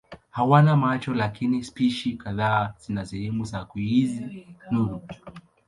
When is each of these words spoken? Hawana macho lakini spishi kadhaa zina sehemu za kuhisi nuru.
Hawana 0.29 0.75
macho 0.77 1.13
lakini 1.13 1.63
spishi 1.63 2.17
kadhaa 2.17 2.73
zina 2.79 3.05
sehemu 3.05 3.45
za 3.45 3.65
kuhisi 3.65 4.47
nuru. 4.71 5.01